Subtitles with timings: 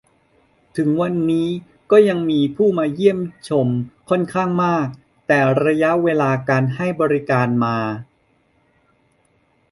[0.77, 1.49] ถึงวันนี้
[1.91, 3.19] ก็ยังมีผู้มาเยี่ยม
[3.49, 3.67] ชม
[4.09, 4.87] ค่อนข้างมาก
[5.27, 7.77] แต่ระยะเวลาการให้บริการมา